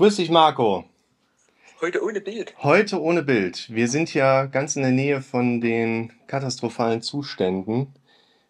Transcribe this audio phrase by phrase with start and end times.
[0.00, 0.84] Grüß dich, Marco.
[1.82, 2.54] Heute ohne Bild.
[2.62, 3.68] Heute ohne Bild.
[3.68, 7.92] Wir sind ja ganz in der Nähe von den katastrophalen Zuständen,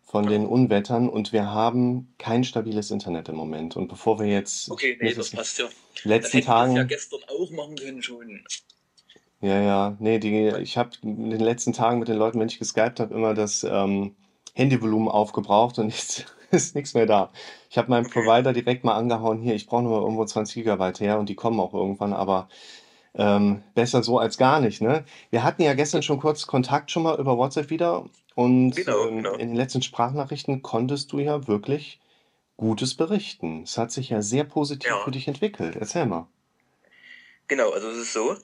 [0.05, 3.77] von den Unwettern und wir haben kein stabiles Internet im Moment.
[3.77, 5.69] Und bevor wir jetzt Okay, nee, das passt ja.
[6.05, 8.44] Letzten wir es ja Tagen, gestern auch machen können schon.
[9.40, 12.60] ja, ja, nee, die, ich habe in den letzten Tagen mit den Leuten, wenn ich
[12.60, 14.14] geskypt habe, immer das ähm,
[14.54, 17.32] Handyvolumen aufgebraucht und jetzt ist nichts mehr da.
[17.70, 18.09] Ich habe meinen.
[18.09, 21.60] Provider direkt mal angehauen, hier, ich brauche nur irgendwo 20 Gigabyte her und die kommen
[21.60, 22.48] auch irgendwann, aber
[23.14, 25.05] ähm, besser so als gar nicht, ne?
[25.30, 29.16] Wir hatten ja gestern schon kurz Kontakt schon mal über WhatsApp wieder und Genau, ähm,
[29.16, 29.34] genau.
[29.34, 32.00] in den letzten Sprachnachrichten konntest du ja wirklich
[32.56, 33.62] Gutes berichten.
[33.64, 35.77] Es hat sich ja sehr positiv für Ja, dich entwickelt.
[35.77, 36.28] Erzähl mal.
[37.48, 37.70] genau.
[37.70, 38.36] Also es ist so,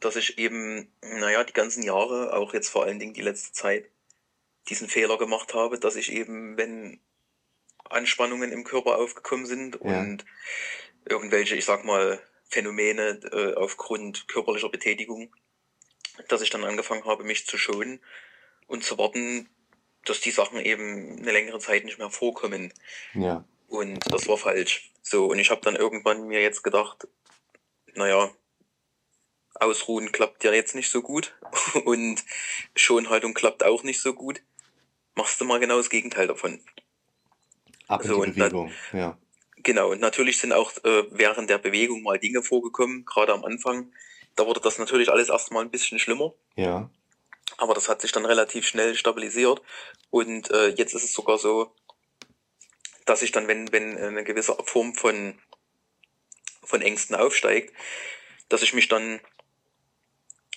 [0.00, 3.90] dass ich eben, naja, die ganzen Jahre, auch jetzt vor allen Dingen die letzte Zeit,
[4.68, 7.00] diesen Fehler gemacht habe, dass ich eben, wenn
[7.90, 10.24] Anspannungen im Körper aufgekommen sind Ja, und
[11.08, 15.34] irgendwelche, ich sag mal, Phänomene äh, aufgrund körperlicher Betätigung,
[16.28, 18.00] dass ich dann angefangen habe, mich zu schonen
[18.66, 19.48] und zu warten,
[20.04, 22.72] dass die Sachen eben eine längere Zeit nicht mehr vorkommen.
[23.14, 24.90] ja, Und das war falsch.
[25.02, 27.06] So, und ich habe dann irgendwann mir jetzt gedacht,
[27.94, 28.30] naja,
[29.54, 31.36] Ausruhen klappt ja jetzt nicht so gut
[31.84, 32.24] und
[32.76, 34.42] Schonhaltung klappt auch nicht so gut.
[35.14, 36.60] Machst du mal genau das Gegenteil davon.
[37.88, 38.72] Ab in So, die und dann, Bewegung.
[38.92, 39.18] Ja,
[39.56, 43.92] genau, und natürlich sind auch äh, während der Bewegung mal Dinge vorgekommen, gerade am Anfang.
[44.36, 46.88] Da wurde das natürlich alles erstmal ein bisschen schlimmer, ja,
[47.56, 49.62] aber das hat sich dann relativ schnell stabilisiert.
[50.10, 51.74] Und äh, jetzt ist es sogar so,
[53.04, 55.38] dass ich dann, wenn, wenn eine gewisse Form von,
[56.62, 57.74] von Ängsten aufsteigt,
[58.48, 59.20] dass ich mich dann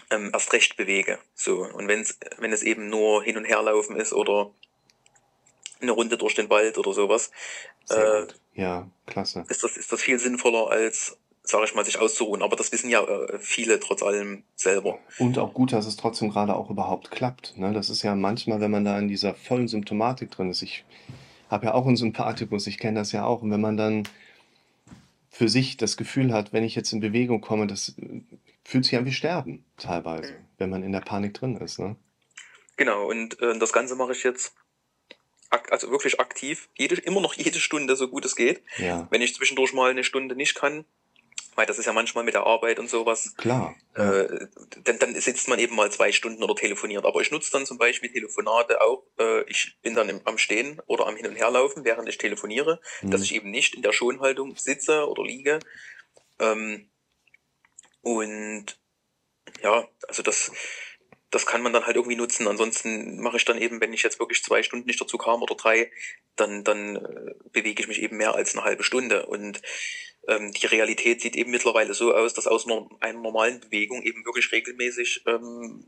[0.10, 1.20] ähm, erst recht bewege.
[1.34, 1.64] So.
[1.64, 4.54] Und wenn's, wenn es eben nur hin und her laufen ist oder
[5.82, 7.32] eine Runde durch den Wald oder sowas,
[7.90, 8.26] äh.
[8.54, 9.46] Ja, klasse.
[9.50, 12.42] ist das, ist das viel sinnvoller als, sage ich mal, sich auszuruhen.
[12.42, 15.00] Aber das wissen ja äh, viele trotz allem selber.
[15.20, 17.58] Und auch gut, dass es trotzdem gerade auch überhaupt klappt.
[17.58, 17.74] Ne?
[17.74, 20.62] Das ist ja manchmal, wenn man da in dieser vollen Symptomatik drin ist.
[20.62, 20.84] Ich
[21.50, 23.42] habe ja auch einen Sympathikus, ich kenne das ja auch.
[23.42, 24.08] Und wenn man dann
[25.30, 28.22] für sich das Gefühl hat, wenn ich jetzt in Bewegung komme, das äh,
[28.66, 30.36] fühlt sich an wie Sterben teilweise, Mhm.
[30.58, 31.80] wenn man in der Panik drin ist.
[31.80, 31.96] Ne?
[32.78, 34.54] Genau, und äh, das Ganze mache ich jetzt
[35.52, 38.64] also wirklich aktiv, jede, immer noch jede Stunde, so gut es geht.
[38.78, 40.86] Ja, Wenn ich zwischendurch mal eine Stunde nicht kann,
[41.56, 43.76] weil das ist ja manchmal mit der Arbeit und sowas, klar.
[43.94, 44.48] Äh,
[44.84, 47.06] dann, dann sitzt man eben mal zwei Stunden oder telefoniert.
[47.06, 49.04] Aber ich nutze dann zum Beispiel Telefonate auch.
[49.20, 52.80] Äh, ich bin dann im, am Stehen oder am Hin- und Herlaufen, während ich telefoniere,
[53.02, 55.60] dass hm, ich eben nicht in der Schonhaltung sitze oder liege.
[56.40, 56.90] Ähm,
[58.02, 58.80] und
[59.62, 60.52] ja, also das,
[61.32, 62.48] das kann man dann halt irgendwie nutzen.
[62.48, 65.56] Ansonsten mache ich dann eben, wenn ich jetzt wirklich zwei Stunden nicht dazu kam oder
[65.56, 65.90] drei,
[66.36, 69.26] dann, dann äh, bewege ich mich eben mehr als eine halbe Stunde.
[69.26, 69.62] Und
[70.28, 74.26] ähm, die Realität sieht eben mittlerweile so aus, dass aus einer, einer normalen Bewegung eben
[74.26, 75.86] wirklich regelmäßig, ähm,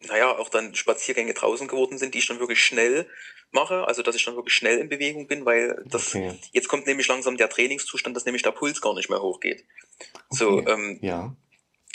[0.00, 3.08] naja, auch dann Spaziergänge draußen geworden sind, die ich dann wirklich schnell
[3.52, 3.86] mache.
[3.86, 7.06] Also, dass ich dann wirklich schnell in Bewegung bin, weil das, okay, jetzt kommt nämlich
[7.06, 9.64] langsam der Trainingszustand, dass nämlich der Puls gar nicht mehr hochgeht.
[10.30, 10.72] So, okay.
[10.72, 11.36] ähm, Ja,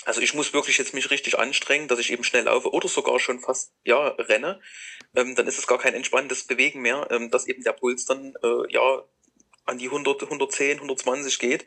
[0.06, 3.20] also ich muss wirklich jetzt mich richtig anstrengen, dass ich eben schnell laufe oder sogar
[3.20, 4.60] schon fast ja renne.
[5.16, 8.34] Ähm, dann ist es gar kein entspanntes Bewegen mehr, ähm, dass eben der Puls dann
[8.44, 9.04] äh, ja
[9.66, 11.66] an die 100, 110, 120 geht.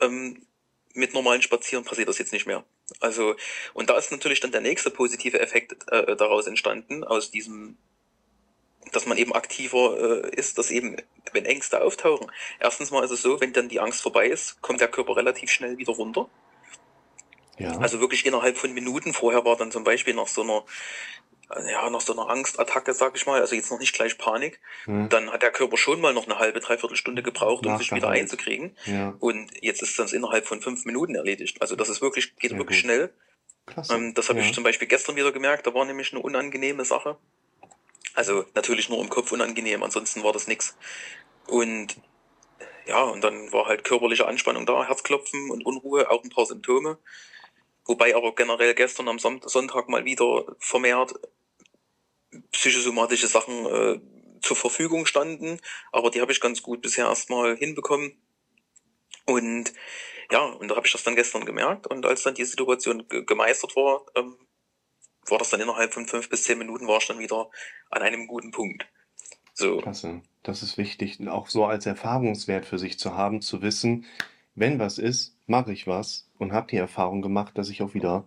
[0.00, 0.46] Ähm,
[0.94, 2.64] mit normalen Spazieren passiert das jetzt nicht mehr.
[3.00, 3.34] Also
[3.72, 7.78] und da ist natürlich dann der nächste positive Effekt äh, daraus entstanden aus diesem
[8.90, 10.96] dass man eben aktiver äh, ist, dass eben,
[11.32, 12.30] wenn Ängste auftauchen.
[12.58, 15.50] Erstens mal ist es so, wenn dann die Angst vorbei ist, kommt der Körper relativ
[15.50, 16.28] schnell wieder runter.
[17.58, 19.12] Ja, Also wirklich innerhalb von Minuten.
[19.12, 20.64] Vorher war dann zum Beispiel nach so einer,
[21.70, 25.08] ja, nach so einer Angstattacke, sag ich mal, also jetzt noch nicht gleich Panik, hm,
[25.10, 28.08] dann hat der Körper schon mal noch eine halbe, dreiviertel Stunde gebraucht, um sich wieder
[28.08, 28.22] nachgehalt.
[28.22, 28.76] einzukriegen.
[28.86, 31.60] Ja, Und jetzt ist das innerhalb von fünf Minuten erledigt.
[31.60, 32.84] Also das ist wirklich, geht sehr wirklich gut.
[32.84, 33.14] schnell.
[33.90, 36.84] Ähm, das habe ich Ja, zum Beispiel gestern wieder gemerkt, da war nämlich eine unangenehme
[36.84, 37.18] Sache.
[38.14, 40.76] Also natürlich nur im Kopf unangenehm, ansonsten war das nix.
[41.46, 41.96] Und
[42.86, 46.98] ja, und dann war halt körperliche Anspannung da, Herzklopfen und Unruhe, auch ein paar Symptome.
[47.84, 51.14] Wobei aber generell gestern am Son- Sonntag mal wieder vermehrt
[52.52, 54.00] psychosomatische Sachen äh,
[54.40, 55.60] zur Verfügung standen.
[55.90, 58.16] Aber die habe ich ganz gut bisher erstmal hinbekommen.
[59.26, 59.72] Und
[60.30, 61.86] ja, und da habe ich das dann gestern gemerkt.
[61.86, 64.36] Und als dann die Situation ge gemeistert war, ähm,
[65.26, 67.50] war das dann innerhalb von fünf bis zehn Minuten war ich dann wieder
[67.90, 68.86] an einem guten Punkt.
[69.54, 70.22] So, Klasse.
[70.42, 74.06] Das ist wichtig, auch so als Erfahrungswert für sich zu haben, zu wissen,
[74.54, 78.24] wenn was ist, mache ich was und habe die Erfahrung gemacht, dass ich auch wieder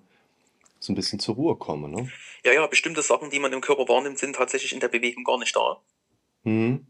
[0.80, 2.12] so ein bisschen zur Ruhe komme, ne?
[2.46, 5.40] ja, ja, bestimmte Sachen, die man im Körper wahrnimmt, sind tatsächlich in der Bewegung gar
[5.40, 5.82] nicht da.
[6.44, 6.86] Mhm.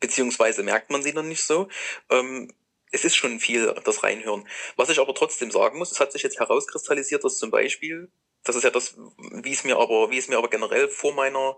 [0.00, 1.68] Beziehungsweise merkt man sie dann nicht so.
[2.10, 2.52] Ähm,
[2.90, 4.48] es ist schon viel das Reinhören.
[4.76, 8.10] Was ich aber trotzdem sagen muss, es hat sich jetzt herauskristallisiert, dass zum Beispiel,
[8.44, 11.56] das ist ja das, wie es mir aber, wie es mir aber generell vor meiner,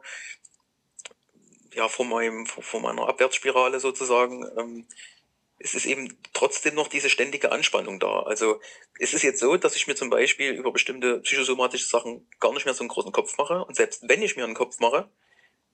[1.74, 4.86] ja, vor meinem, vor, vor meiner Abwärtsspirale sozusagen, ähm,
[5.58, 8.20] es ist eben trotzdem noch diese ständige Anspannung da.
[8.20, 8.60] Also
[8.98, 12.66] es ist jetzt so, dass ich mir zum Beispiel über bestimmte psychosomatische Sachen gar nicht
[12.66, 13.64] mehr so einen großen Kopf mache.
[13.64, 15.10] Und selbst wenn ich mir einen Kopf mache,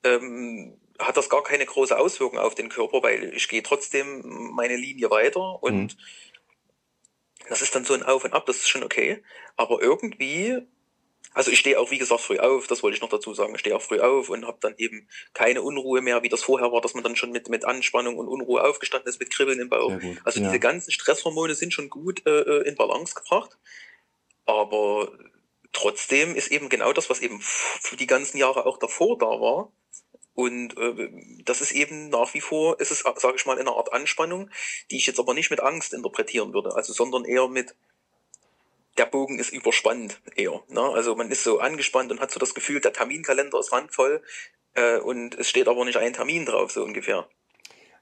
[0.03, 4.21] ähm, hat das gar keine große Auswirkung auf den Körper, weil ich gehe trotzdem
[4.53, 7.47] meine Linie weiter und mhm.
[7.49, 9.23] das ist dann so ein Auf und Ab, das ist schon okay.
[9.55, 10.61] Aber irgendwie,
[11.33, 13.59] also ich stehe auch, wie gesagt, früh auf, das wollte ich noch dazu sagen, ich
[13.59, 16.81] stehe auch früh auf und habe dann eben keine Unruhe mehr, wie das vorher war,
[16.81, 19.93] dass man dann schon mit, mit Anspannung und Unruhe aufgestanden ist, mit Kribbeln im Bauch.
[20.23, 20.47] Also ja.
[20.47, 23.57] diese ganzen Stresshormone sind schon gut äh, äh, in Balance gebracht.
[24.45, 25.11] Aber
[25.71, 29.71] trotzdem ist eben genau das, was eben für die ganzen Jahre auch davor da war,
[30.35, 31.09] und äh,
[31.45, 34.49] das ist eben nach wie vor, ist es, sage ich mal, eine Art Anspannung,
[34.89, 37.75] die ich jetzt aber nicht mit Angst interpretieren würde, also sondern eher mit
[38.97, 40.61] der Bogen ist überspannt eher.
[40.69, 40.81] Ne?
[40.81, 44.21] Also man ist so angespannt und hat so das Gefühl, der Terminkalender ist randvoll
[44.75, 47.27] äh, und es steht aber nicht ein Termin drauf, so ungefähr.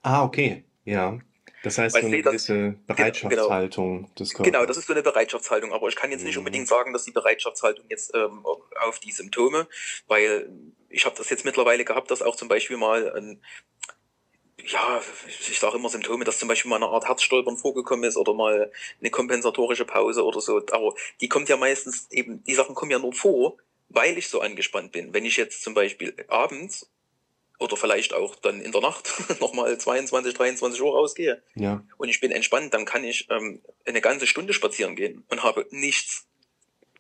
[0.02, 1.20] Ah, okay, ja.
[1.64, 4.52] Das heißt, so eine gewisse genau, Bereitschaftshaltung genau, des Körpers.
[4.52, 6.40] Genau, das ist so eine Bereitschaftshaltung, aber ich kann jetzt nicht mhm.
[6.40, 8.44] unbedingt sagen, dass die Bereitschaftshaltung jetzt ähm,
[8.80, 9.68] auf die Symptome,
[10.08, 10.50] weil
[10.90, 13.44] ich habe das jetzt mittlerweile gehabt, dass auch zum Beispiel mal ein,
[14.68, 18.34] ja, ich sage immer Symptome, dass zum Beispiel mal eine Art Herzstolpern vorgekommen ist oder
[18.34, 20.62] mal eine kompensatorische Pause oder so.
[20.72, 23.58] Aber die kommt ja meistens eben, die Sachen kommen ja nur vor,
[23.90, 25.14] weil ich so angespannt bin.
[25.14, 26.90] Wenn ich jetzt zum Beispiel abends
[27.60, 31.84] oder vielleicht auch dann in der Nacht nochmal 22, 23 Uhr rausgehe ja.
[31.98, 35.68] und ich bin entspannt, dann kann ich ähm, eine ganze Stunde spazieren gehen und habe
[35.70, 36.26] nichts.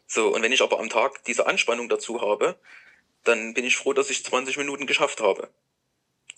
[0.06, 2.58] So, und wenn ich aber am Tag diese Anspannung dazu habe,
[3.24, 5.50] dann bin ich froh, dass ich 20 Minuten geschafft habe.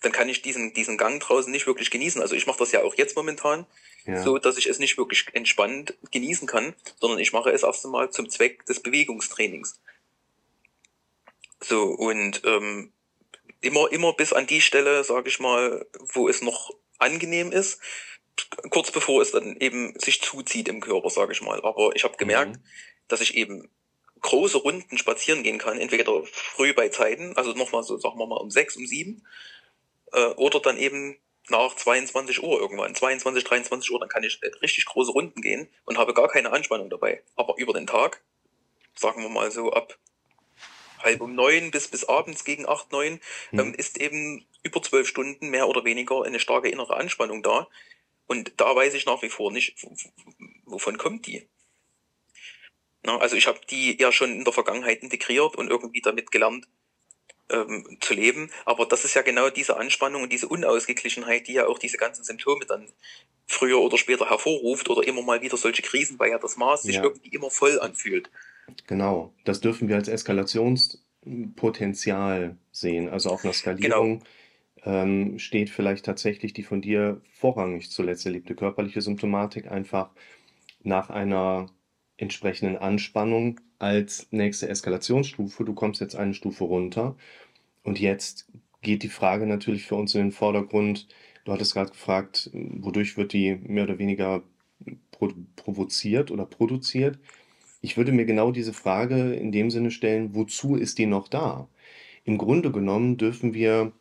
[0.04, 2.22] Dann kann ich diesen, diesen Gang draußen nicht wirklich genießen.
[2.22, 3.66] Also ich mache das ja auch jetzt momentan,
[4.06, 4.22] ja.
[4.22, 8.12] so dass ich es nicht wirklich entspannt genießen kann, sondern ich mache es erst einmal
[8.12, 9.80] zum Zweck des Bewegungstrainings.
[11.62, 12.92] So, und ähm,
[13.62, 17.80] immer, immer bis an die Stelle, sage ich mal, wo es noch angenehm ist,
[18.70, 21.62] kurz bevor es dann eben sich zuzieht im Körper, sage ich mal.
[21.64, 22.64] Aber ich habe gemerkt, mhm.
[23.08, 23.70] dass ich eben
[24.22, 28.38] große Runden spazieren gehen kann, entweder früh bei Zeiten, also nochmal so, sagen wir mal
[28.38, 29.26] um sechs, um sieben,
[30.14, 31.18] äh, oder dann eben
[31.50, 35.98] nach 22 Uhr irgendwann, 22, 23 Uhr, dann kann ich richtig große Runden gehen und
[35.98, 37.22] habe gar keine Anspannung dabei.
[37.36, 38.22] Aber über den Tag,
[38.96, 39.98] sagen wir mal so ab
[41.00, 43.20] halb um neun bis, bis abends gegen acht, neun,
[43.52, 43.60] mhm.
[43.60, 47.68] ähm, ist eben über zwölf Stunden mehr oder weniger eine starke innere Anspannung da.
[48.26, 49.76] Und da weiß ich nach wie vor nicht,
[50.64, 51.46] wovon kommt die.
[53.04, 56.68] Na, also ich habe die ja schon in der Vergangenheit integriert und irgendwie damit gelernt
[57.50, 58.50] ähm, zu leben.
[58.66, 62.24] Aber das ist ja genau diese Anspannung und diese Unausgeglichenheit, die ja auch diese ganzen
[62.24, 62.88] Symptome dann
[63.46, 66.96] früher oder später hervorruft oder immer mal wieder solche Krisen, weil ja das Maß sich
[66.96, 67.04] ja.
[67.04, 68.30] irgendwie immer voll anfühlt.
[68.88, 73.10] Genau, das dürfen wir als Eskalationspotenzial sehen.
[73.10, 74.24] Also auf einer Skalierung
[74.84, 75.04] genau.
[75.04, 80.12] ähm, steht vielleicht tatsächlich die von dir vorrangig zuletzt erlebte körperliche Symptomatik einfach
[80.82, 81.70] nach einer
[82.18, 85.66] entsprechenden Anspannung als nächste Eskalationsstufe.
[85.66, 87.16] Du kommst jetzt eine Stufe runter.
[87.84, 88.48] Und jetzt
[88.82, 91.08] geht die Frage natürlich für uns in den Vordergrund.
[91.44, 94.42] Du hattest gerade gefragt, wodurch wird die mehr oder weniger
[95.56, 97.20] provoziert oder produziert?
[97.82, 101.68] Ich würde mir genau diese Frage in dem Sinne stellen, wozu ist die noch da?
[102.24, 103.92] Im Grunde genommen dürfen wir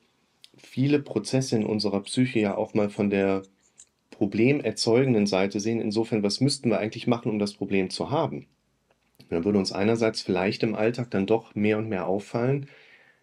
[0.56, 3.42] viele Prozesse in unserer Psyche ja auch mal von der
[4.10, 5.80] problemerzeugenden Seite sehen.
[5.80, 8.46] Insofern, was müssten wir eigentlich machen, um das Problem zu haben?
[9.32, 12.68] Dann würde uns einerseits vielleicht im Alltag dann doch mehr und mehr auffallen,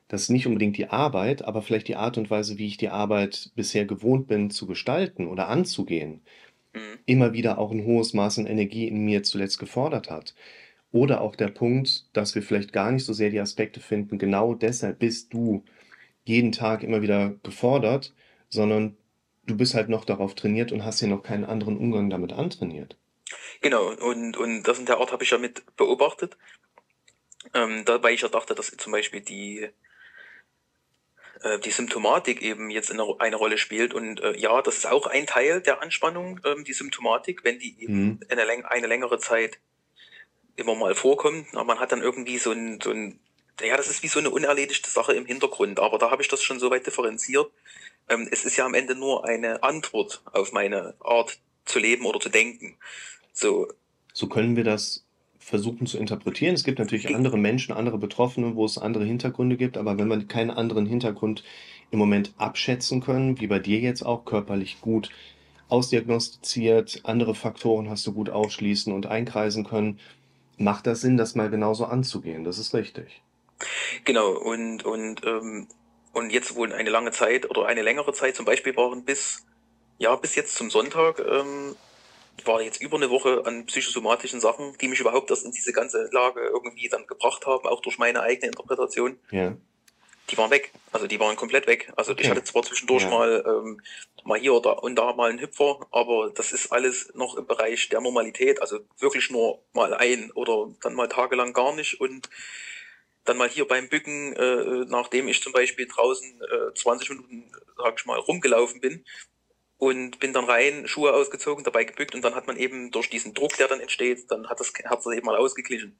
[0.07, 3.51] dass nicht unbedingt die Arbeit, aber vielleicht die Art und Weise, wie ich die Arbeit
[3.55, 6.21] bisher gewohnt bin zu gestalten oder anzugehen,
[6.73, 6.99] mhm.
[7.05, 10.35] immer wieder auch ein hohes Maß an Energie in mir zuletzt gefordert hat.
[10.91, 14.55] Oder auch der Punkt, dass wir vielleicht gar nicht so sehr die Aspekte finden, genau
[14.55, 15.63] deshalb bist du
[16.25, 18.15] jeden Tag immer wieder gefordert,
[18.49, 18.97] sondern
[19.45, 22.98] du bist halt noch darauf trainiert und hast hier noch keinen anderen Umgang damit antrainiert.
[23.61, 26.37] Genau, und, und das in der Art habe ich ja mit beobachtet.
[27.53, 29.69] Ähm, dabei ich ja dachte, dass zum Beispiel die,
[31.41, 33.93] äh, die Symptomatik eben jetzt eine, eine Rolle spielt.
[33.93, 37.81] Und äh, ja, das ist auch ein Teil der Anspannung, ähm, die Symptomatik, wenn die
[37.81, 38.19] eben mhm.
[38.29, 39.59] eine, eine längere Zeit
[40.55, 41.47] immer mal vorkommt.
[41.53, 43.19] Aber man hat dann irgendwie so ein, so ein,
[43.61, 45.79] ja, das ist wie so eine unerledigte Sache im Hintergrund.
[45.79, 47.49] Aber da habe ich das schon so weit differenziert,
[48.09, 52.19] ähm, es ist ja am Ende nur eine Antwort auf meine Art zu leben oder
[52.19, 52.77] zu denken.
[53.39, 53.67] So,
[54.11, 55.05] so können wir das
[55.39, 56.55] versuchen zu interpretieren.
[56.55, 60.27] Es gibt natürlich andere Menschen, andere Betroffene, wo es andere Hintergründe gibt, aber wenn wir
[60.27, 61.45] keinen anderen Hintergrund
[61.89, 65.09] im Moment abschätzen können, wie bei dir jetzt auch körperlich gut
[65.69, 70.01] ausdiagnostiziert, andere Faktoren hast du gut ausschließen und einkreisen können.
[70.57, 72.43] Macht das Sinn, das mal genauso anzugehen?
[72.43, 73.21] Das ist richtig.
[74.03, 75.67] Genau, und, und, ähm,
[76.11, 79.45] und jetzt wohl eine lange Zeit oder eine längere Zeit zum Beispiel waren bis,
[79.97, 81.77] ja, bis jetzt zum Sonntag, ähm,
[82.45, 86.09] war jetzt über eine Woche an psychosomatischen Sachen, die mich überhaupt erst in diese ganze
[86.11, 89.19] Lage irgendwie dann gebracht haben, auch durch meine eigene Interpretation.
[89.31, 89.55] Ja.
[90.29, 90.71] Die waren weg.
[90.91, 91.91] Also die waren komplett weg.
[91.95, 92.21] Also Okay.
[92.23, 93.09] ich hatte zwar zwischendurch Ja.
[93.09, 93.81] mal, ähm,
[94.23, 97.89] mal hier oder und da mal einen Hüpfer, aber das ist alles noch im Bereich
[97.89, 98.61] der Normalität.
[98.61, 102.29] Also wirklich nur mal ein oder dann mal tagelang gar nicht und
[103.25, 107.99] dann mal hier beim Bücken, äh, nachdem ich zum Beispiel draußen äh, 20 Minuten, sag
[107.99, 109.05] ich mal, rumgelaufen bin
[109.79, 113.33] und bin dann rein, Schuhe ausgezogen, dabei gebückt und dann hat man eben durch diesen
[113.33, 115.97] Druck, der dann entsteht, dann hat das Herz eben mal ausgeglichen.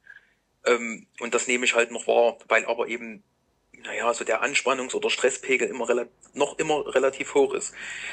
[0.66, 3.24] Ähm, und das nehme ich halt noch wahr, weil aber eben,
[3.82, 5.88] naja, so der Anspannungs- oder Stresspegel immer
[6.34, 7.72] noch immer relativ hoch ist.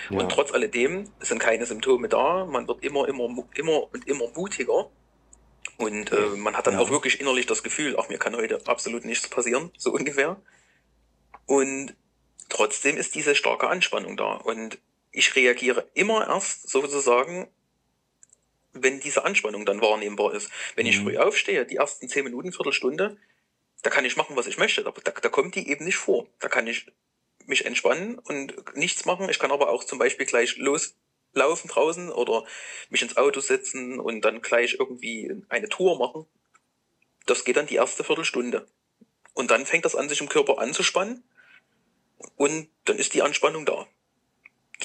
[0.10, 0.20] Ja.
[0.20, 4.90] Und trotz alledem sind keine Symptome da, man wird immer, immer, immer und immer mutiger.
[5.78, 6.80] Und äh, man hat dann Ja.
[6.80, 10.42] auch wirklich innerlich das Gefühl, ach, mir kann heute absolut nichts passieren, so ungefähr.
[11.46, 11.94] Und
[12.48, 14.36] trotzdem ist diese starke Anspannung da.
[14.36, 14.80] Und
[15.18, 17.50] ich reagiere immer erst sozusagen,
[18.74, 20.52] wenn diese Anspannung dann wahrnehmbar ist.
[20.76, 21.04] Wenn ich Mhm.
[21.04, 23.18] früh aufstehe, die ersten zehn Minuten, Viertelstunde,
[23.82, 24.84] da kann ich machen, was ich möchte.
[24.84, 26.28] Da, da, da kommt die eben nicht vor.
[26.40, 26.92] Da kann ich
[27.48, 29.28] mich entspannen und nichts machen.
[29.30, 32.46] Ich kann aber auch zum Beispiel gleich loslaufen draußen oder
[32.90, 36.28] mich ins Auto setzen und dann gleich irgendwie eine Tour machen.
[37.26, 38.68] Das geht dann die erste Viertelstunde.
[39.34, 41.24] Und dann fängt das an, sich im Körper anzuspannen.
[42.36, 43.88] Und dann ist die Anspannung da.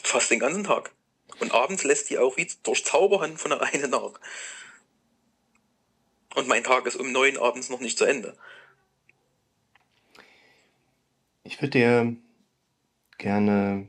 [0.03, 0.93] Fast den ganzen Tag.
[1.41, 4.13] Und abends lässt die auch wie durch Zauberhand von alleine nach.
[6.35, 8.37] Und mein Tag ist um neun abends noch nicht zu Ende.
[11.45, 12.17] Ich würde dir
[13.19, 13.89] gerne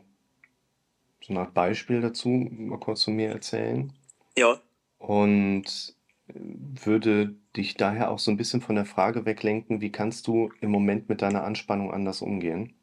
[1.22, 3.93] so eine Art Beispiel dazu mal kurz von mir erzählen
[4.38, 4.60] Ja,
[4.98, 5.95] und
[6.27, 10.72] würde dich daher auch so ein bisschen von der Frage weglenken, wie kannst du im
[10.72, 12.74] Moment mit deiner Anspannung anders umgehen?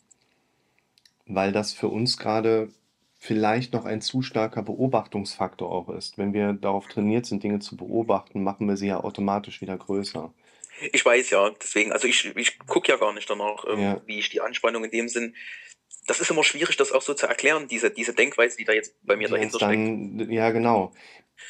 [1.27, 2.71] Weil das für uns gerade
[3.21, 6.17] vielleicht noch ein zu starker Beobachtungsfaktor auch ist.
[6.19, 10.33] Wenn wir darauf trainiert sind, Dinge zu beobachten, machen wir sie ja automatisch wieder größer.
[10.93, 14.03] ich weiß ja, deswegen, also ich, ich gucke ja gar nicht danach, ähm, Ja.
[14.07, 15.37] wie ich die Anspannung in dem Sinn.
[16.07, 18.97] Das ist immer schwierig, das auch so zu erklären, diese, diese Denkweise, die da jetzt
[19.03, 19.93] bei mir Die dahinter jetzt steckt.
[20.21, 20.93] dann, ja, genau.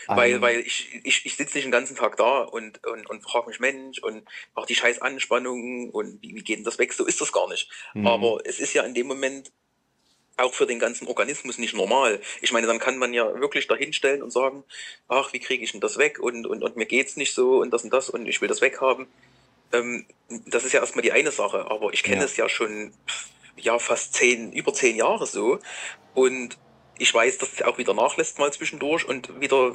[0.06, 3.22] Weil, Ähm, weil ich, ich, ich sitze nicht den ganzen Tag da und, und, und
[3.22, 4.24] frage mich, Mensch, und
[4.54, 6.92] auch die scheiß Anspannung und wie, wie geht denn das weg?
[6.92, 7.70] So ist das gar nicht.
[7.94, 8.06] mhm.
[8.06, 9.52] Aber es ist ja in dem Moment
[10.42, 12.20] auch für den ganzen Organismus nicht normal.
[12.40, 14.64] Ich meine, dann kann man ja wirklich dahinstellen und sagen,
[15.08, 16.18] ach, wie kriege ich denn das weg?
[16.20, 18.60] Und, und, und mir geht's nicht so und das und das und ich will das
[18.60, 19.06] weghaben.
[19.72, 20.06] Ähm,
[20.46, 22.24] das ist ja erstmal die eine Sache, aber ich kenne Ja.
[22.24, 22.92] es ja schon
[23.56, 25.58] ja fast zehn, über zehn Jahre so.
[26.14, 26.58] Und
[26.98, 29.74] ich weiß, dass es auch wieder nachlässt mal zwischendurch und wieder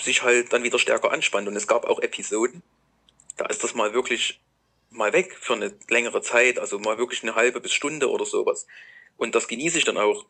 [0.00, 1.48] sich halt dann wieder stärker anspannt.
[1.48, 2.62] Und es gab auch Episoden,
[3.36, 4.40] da ist das mal wirklich
[4.90, 8.66] mal weg für eine längere Zeit, also mal wirklich eine halbe bis Stunde oder sowas.
[9.16, 10.26] Und das genieße ich dann auch.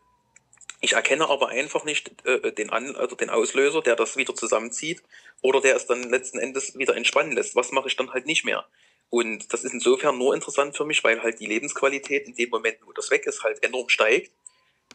[0.81, 5.03] Ich erkenne aber einfach nicht äh, den, An also den Auslöser, der das wieder zusammenzieht
[5.41, 7.55] oder der es dann letzten Endes wieder entspannen lässt.
[7.55, 8.67] Was mache ich dann halt nicht mehr?
[9.09, 12.79] Und das ist insofern nur interessant für mich, weil halt die Lebensqualität in dem Moment,
[12.85, 14.33] wo das weg ist, halt enorm steigt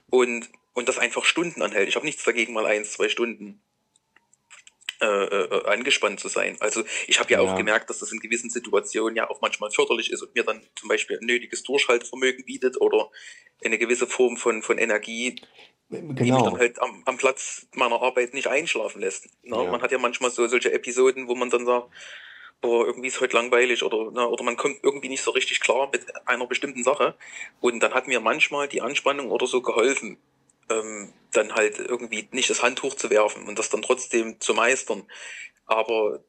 [0.10, 1.88] und, und das einfach Stunden anhält.
[1.88, 3.62] Ich habe nichts dagegen, mal eins, zwei Stunden
[5.01, 6.58] äh, äh, angespannt zu sein.
[6.60, 7.56] Also ich habe ja auch Ja.
[7.56, 10.89] gemerkt, dass das in gewissen Situationen ja auch manchmal förderlich ist und mir dann zum
[10.89, 13.10] Beispiel ein nötiges Durchhaltevermögen bietet oder
[13.63, 15.36] eine gewisse Form von, von Energie,
[15.89, 16.44] die mich Genau.
[16.44, 19.30] dann halt am, am Platz meiner Arbeit nicht einschlafen lässt.
[19.44, 19.56] Ne?
[19.56, 19.72] Ja.
[19.72, 21.89] Man hat ja manchmal so solche Episoden, wo man dann sagt,
[22.62, 25.89] boah, irgendwie ist heute langweilig oder, ne, oder man kommt irgendwie nicht so richtig klar
[25.92, 27.16] mit einer bestimmten Sache.
[27.60, 30.18] Und dann hat mir manchmal die Anspannung oder so geholfen,
[30.69, 35.03] ähm, dann halt irgendwie nicht das Handtuch zu werfen und das dann trotzdem zu meistern.
[35.65, 36.24] Aber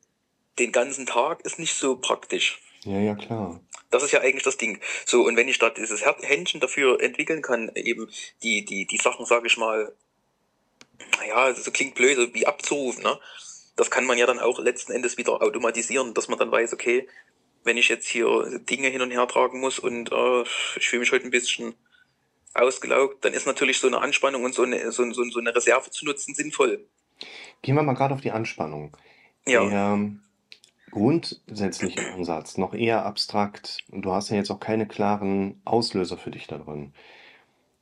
[0.59, 2.61] den ganzen Tag ist nicht so praktisch.
[2.85, 3.61] Ja, ja, klar.
[3.91, 4.81] Das ist ja eigentlich das Ding.
[5.05, 8.09] So, und wenn ich da dieses Händchen dafür entwickeln kann, eben
[8.43, 9.93] die, die, die Sachen, sage ich mal,
[11.19, 13.19] naja, so klingt blöd, so wie abzurufen, ne?
[13.77, 17.09] Das kann man ja dann auch letzten Endes wieder automatisieren, dass man dann weiß, okay,
[17.63, 20.43] wenn ich jetzt hier Dinge hin und her tragen muss und äh,
[20.77, 21.75] ich fühle mich heute ein bisschen
[22.55, 25.91] ausgelaugt, dann ist natürlich so eine Anspannung und so eine, so, so, so eine Reserve
[25.91, 26.87] zu nutzen sinnvoll.
[27.63, 28.97] Gehen wir mal gerade auf die Anspannung.
[29.47, 29.99] Ja, Der
[30.91, 36.47] grundsätzliche Ansatz, noch eher abstrakt, du hast ja jetzt auch keine klaren Auslöser für dich
[36.47, 36.95] da drin,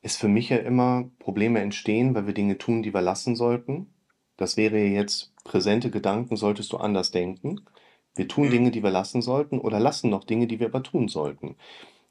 [0.03, 3.95] ist für mich ja immer, Probleme entstehen, weil wir Dinge tun, die wir lassen sollten.
[4.37, 7.63] Das wäre jetzt präsente Gedanken, solltest du anders denken.
[8.15, 8.51] Wir tun Mhm.
[8.51, 11.57] Dinge, die wir lassen sollten, oder lassen noch Dinge, die wir aber tun sollten.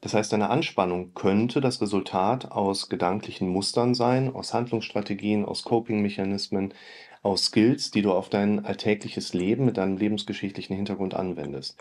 [0.00, 6.74] Das heißt, deine Anspannung könnte das Resultat aus gedanklichen Mustern sein, aus Handlungsstrategien, aus Coping-Mechanismen,
[7.22, 11.76] aus Skills, die du auf dein alltägliches Leben mit deinem lebensgeschichtlichen Hintergrund anwendest.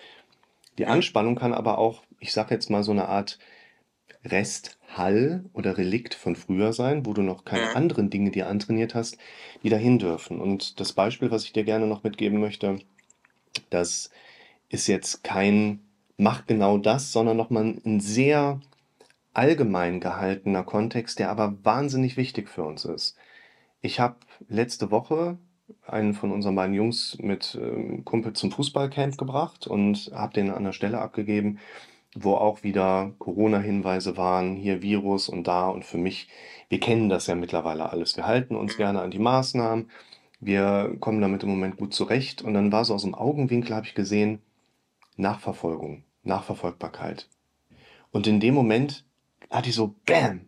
[0.78, 3.38] Die Anspannung kann aber auch, ich sage jetzt mal so eine Art
[4.24, 9.18] Resthall oder Relikt von früher sein, wo du noch keine anderen Dinge dir antrainiert hast,
[9.64, 10.42] die dahin dürfen.
[10.42, 12.80] Und das Beispiel, was ich dir gerne noch mitgeben möchte,
[13.70, 14.10] das
[14.70, 15.85] ist jetzt kein
[16.18, 18.60] mach genau das, sondern nochmal ein sehr
[19.34, 23.18] allgemein gehaltener Kontext, der aber wahnsinnig wichtig für uns ist.
[23.82, 24.16] Ich habe
[24.48, 25.38] letzte Woche
[25.86, 30.64] einen von unseren beiden Jungs mit ähm, Kumpel zum Fußballcamp gebracht und habe den an
[30.64, 31.60] der Stelle abgegeben,
[32.16, 35.68] wo auch wieder Corona-Hinweise waren, hier Virus und da.
[35.70, 36.30] Und für mich,
[36.70, 38.16] wir kennen das ja mittlerweile alles.
[38.16, 39.90] Wir halten uns gerne an die Maßnahmen.
[40.40, 42.42] Wir kommen damit im Moment gut zurecht.
[42.42, 44.42] Und dann war so aus dem Augenwinkel, habe ich gesehen,
[45.18, 47.28] Nachverfolgung, Nachverfolgbarkeit.
[48.12, 49.06] Und in dem Moment
[49.50, 50.42] hatte ich so, bam,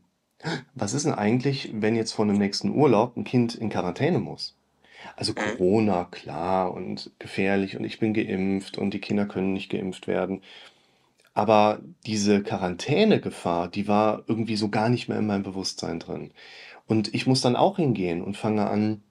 [0.75, 4.55] was ist denn eigentlich, wenn jetzt vor dem nächsten Urlaub ein Kind in Quarantäne muss?
[5.15, 5.33] Also.
[5.33, 10.41] Corona, klar, und gefährlich und ich bin geimpft und die Kinder können nicht geimpft werden.
[11.33, 16.31] Aber diese Quarantänegefahr, die war irgendwie so gar nicht mehr in meinem Bewusstsein drin.
[16.87, 19.03] Und ich muss dann auch hingehen und fange an,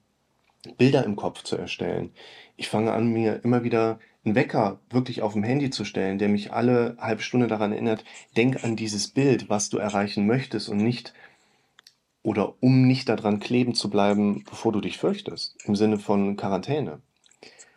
[0.77, 2.11] Bilder im Kopf zu erstellen.
[2.57, 6.29] Ich fange an, mir immer wieder einen Wecker wirklich auf dem Handy zu stellen, der
[6.29, 8.03] mich alle halbe Stunde daran erinnert,
[8.35, 11.13] denk an dieses Bild, was du erreichen möchtest und nicht
[12.23, 16.99] oder um nicht daran kleben zu bleiben, bevor du dich fürchtest, im Sinne von Quarantäne.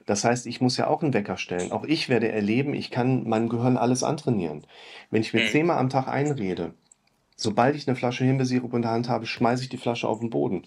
[0.07, 1.71] Das heißt, ich muss ja auch einen Wecker stellen.
[1.71, 4.66] Auch ich werde erleben, ich kann meinem Gehirn alles antrainieren.
[5.11, 5.47] Wenn ich mir Mhm.
[5.47, 6.75] zehnmal am Tag einrede,
[7.37, 10.30] sobald ich eine Flasche Himbeersirup in der Hand habe, schmeiße ich die Flasche auf den
[10.30, 10.64] Boden.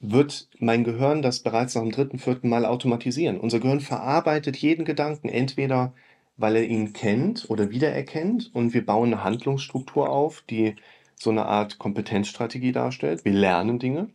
[0.00, 3.40] Wird mein Gehirn das bereits nach dem dritten, vierten Mal automatisieren?
[3.40, 5.92] Unser Gehirn verarbeitet jeden Gedanken, entweder
[6.36, 10.76] weil er ihn kennt oder wiedererkennt und wir bauen eine Handlungsstruktur auf, die
[11.16, 13.24] so eine Art Kompetenzstrategie darstellt.
[13.24, 14.08] Wir lernen Dinge.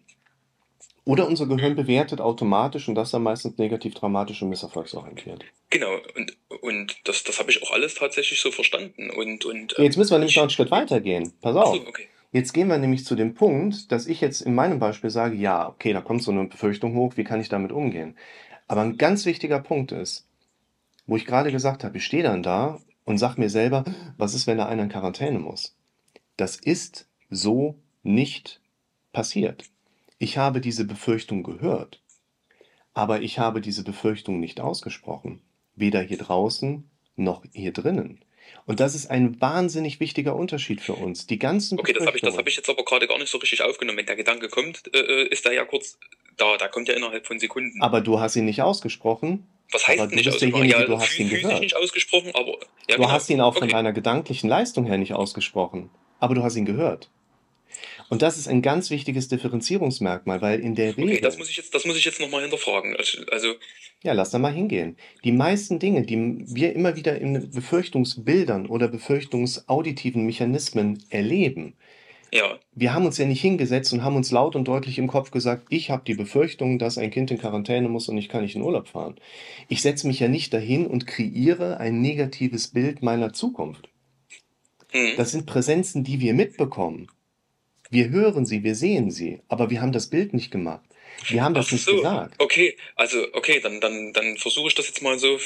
[1.05, 5.43] Oder unser Gehirn bewertet automatisch und das dann meistens negativ, dramatisch und misserfolgsorientiert.
[5.69, 9.09] Genau, und, und das, das habe ich auch alles tatsächlich so verstanden.
[9.09, 11.33] Und, und, Jetzt müssen wir nämlich ich- noch einen Schritt weiter gehen.
[11.41, 11.75] Pass auf.
[11.75, 12.07] so, okay.
[12.33, 15.69] Jetzt gehen wir nämlich zu dem Punkt, dass ich jetzt in meinem Beispiel sage, ja,
[15.69, 18.17] okay, da kommt so eine Befürchtung hoch, wie kann ich damit umgehen?
[18.67, 20.27] Aber ein ganz wichtiger Punkt ist,
[21.05, 23.85] wo ich gerade gesagt habe, ich stehe dann da und sage mir selber,
[24.17, 25.75] was ist, wenn da einer in Quarantäne muss?
[26.35, 28.61] Das ist so nicht
[29.11, 29.65] passiert.
[30.17, 32.01] Ich habe diese Befürchtung gehört,
[32.95, 35.39] aber ich habe diese Befürchtung nicht ausgesprochen.
[35.75, 38.21] Weder hier draußen noch hier drinnen.
[38.65, 41.27] Und das ist ein wahnsinnig wichtiger Unterschied für uns.
[41.27, 43.37] Die ganzen Okay, das habe ich, das hab ich jetzt aber gerade gar nicht so
[43.37, 43.97] richtig aufgenommen.
[43.97, 45.97] Wenn der Gedanke kommt, äh, äh, ist der ja kurz
[46.37, 46.57] da.
[46.57, 47.81] Da kommt ja innerhalb von Sekunden.
[47.81, 49.47] Aber du hast ihn nicht ausgesprochen.
[49.71, 50.65] Was heißt aber du nicht ausgesprochen?
[50.65, 51.59] Ja, du hast ihn gehört.
[51.59, 52.51] nicht ausgesprochen, aber.
[52.87, 53.11] Ja, Du genau.
[53.11, 53.71] hast ihn auch von okay.
[53.73, 55.89] deiner gedanklichen Leistung her nicht ausgesprochen.
[56.19, 57.09] Aber du hast ihn gehört.
[58.09, 61.13] Und das ist ein ganz wichtiges Differenzierungsmerkmal, weil in der Regel.
[61.13, 62.95] Okay, das muss ich jetzt, das muss ich jetzt nochmal hinterfragen.
[62.95, 63.53] Also, also
[64.03, 64.97] Ja, lass da mal hingehen.
[65.23, 71.75] Die meisten Dinge, die wir immer wieder in Befürchtungsbildern oder befürchtungsauditiven Mechanismen erleben,
[72.33, 75.29] ja, wir haben uns ja nicht hingesetzt und haben uns laut und deutlich im Kopf
[75.29, 78.55] gesagt, ich habe die Befürchtung, dass ein Kind in Quarantäne muss und ich kann nicht
[78.55, 79.19] in Urlaub fahren.
[79.67, 83.87] Ich setze mich ja nicht dahin und kreiere ein negatives Bild meiner Zukunft.
[84.89, 85.13] hm.
[85.15, 87.07] Das sind Präsenzen, die wir mitbekommen.
[87.93, 90.83] Wir hören sie, wir sehen sie, aber wir haben das Bild nicht gemacht.
[91.27, 92.35] Wir haben das Ach nicht so, gesagt.
[92.39, 95.39] okay, also okay, dann, dann, dann versuche ich das jetzt mal so.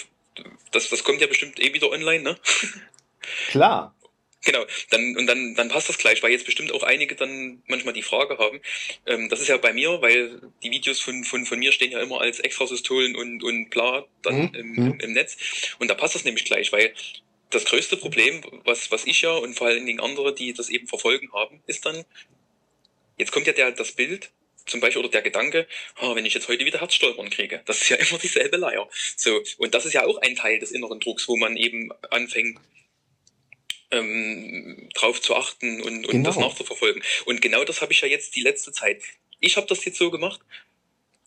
[0.71, 2.37] Das, das kommt ja bestimmt eh wieder online, ne?
[3.47, 3.95] Klar,
[4.45, 7.93] Genau, dann, und dann, dann passt das gleich, weil jetzt bestimmt auch einige dann manchmal
[7.93, 8.61] die Frage haben.
[9.05, 11.99] Ähm, das ist ja bei mir, weil die Videos von, von, von mir stehen ja
[12.01, 14.87] immer als Extrasystolen und, und bla dann Mhm, im, mhm.
[14.91, 15.37] im, im Netz.
[15.79, 16.93] Und da passt das nämlich gleich, weil
[17.49, 20.87] das größte Problem, was, was ich ja und vor allen Dingen andere, die das eben
[20.87, 22.05] verfolgen haben, ist dann,
[23.17, 24.31] jetzt kommt ja der, das Bild,
[24.65, 27.89] zum Beispiel, oder der Gedanke, ah, wenn ich jetzt heute wieder Herzstolpern kriege, das ist
[27.89, 28.89] ja immer dieselbe Leier.
[29.15, 32.59] So, und das ist ja auch ein Teil des inneren Drucks, wo man eben anfängt,
[33.91, 36.29] ähm, drauf zu achten und, und Genau.
[36.29, 37.01] das nachzuverfolgen.
[37.25, 39.01] Und genau das habe ich ja jetzt die letzte Zeit.
[39.39, 40.41] Ich habe das jetzt so gemacht.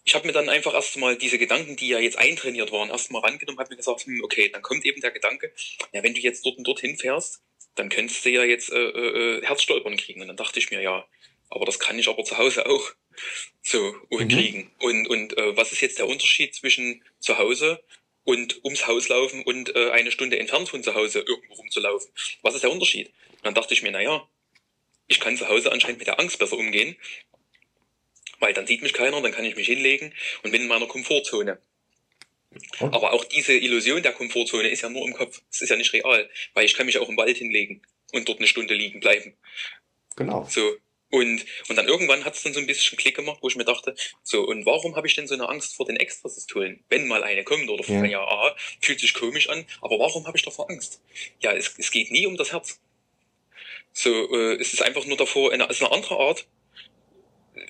[0.05, 3.59] Ich habe mir dann einfach erstmal diese Gedanken, die ja jetzt eintrainiert waren, erstmal rangenommen,
[3.61, 5.53] habe mir gesagt, hm, okay, dann kommt eben der Gedanke,
[5.93, 7.41] ja, wenn du jetzt dort und dorthin fährst,
[7.77, 10.21] dann könntest du ja jetzt äh, äh, Herzstolpern kriegen.
[10.21, 11.07] Und dann dachte ich mir, ja,
[11.51, 12.93] aber das kann ich aber zu Hause auch
[13.63, 14.29] so Mhm.
[14.29, 14.71] kriegen.
[14.79, 17.83] Und, und äh, was ist jetzt der Unterschied zwischen zu Hause
[18.25, 22.11] und ums Haus laufen und äh, eine Stunde entfernt von zu Hause irgendwo rumzulaufen?
[22.43, 23.09] Was ist der Unterschied?
[23.33, 24.29] Und dann dachte ich mir, naja,
[25.09, 26.97] ich kann zu Hause anscheinend mit der Angst besser umgehen,
[28.39, 31.61] weil dann sieht mich keiner, dann kann ich mich hinlegen und bin in meiner Komfortzone.
[32.81, 32.87] Oh.
[32.87, 35.41] Aber auch diese Illusion der Komfortzone ist ja nur im Kopf.
[35.51, 37.83] Es ist ja nicht real, weil ich kann mich auch im Wald hinlegen.
[38.13, 39.37] und dort eine Stunde liegen bleiben.
[40.17, 40.45] Genau.
[40.51, 40.75] So.
[41.11, 43.65] Und, und dann irgendwann hat es dann so ein bisschen Klick gemacht, wo ich mir
[43.65, 47.25] dachte, so, und warum habe ich denn so eine Angst vor den Extrasystolen, wenn mal
[47.25, 47.69] eine kommt?
[47.69, 48.05] Oder Ja.
[48.05, 51.01] ja, ah, fühlt sich komisch an, aber warum habe ich davor Angst?
[51.41, 52.81] Ja, es, es geht nie um das Herz.
[53.93, 56.47] So, äh, es ist einfach nur davor, eine, es ist eine andere Art,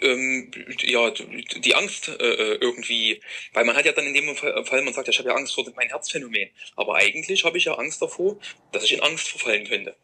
[0.03, 0.51] ähm,
[0.83, 3.21] ja, die Angst äh, äh, irgendwie,
[3.53, 5.55] weil man hat ja dann in dem Fall, man sagt, ja, ich habe ja Angst
[5.55, 8.39] vor mein Herzphänomen, aber eigentlich habe ich ja Angst davor,
[8.73, 9.97] dass ich in Angst verfallen könnte.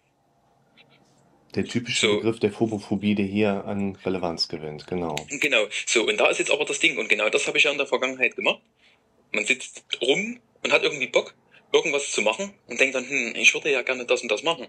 [1.57, 2.17] Der typische So.
[2.17, 5.17] Begriff der Phobophobie, der hier an Relevanz gewinnt, genau.
[5.31, 7.73] Genau, so, und da ist jetzt aber das Ding, und genau das habe ich ja
[7.73, 8.61] in der Vergangenheit gemacht.
[9.33, 11.35] Man sitzt rum und hat irgendwie Bock,
[11.73, 14.67] irgendwas zu machen und denkt dann, hm, ich würde ja gerne das und das machen.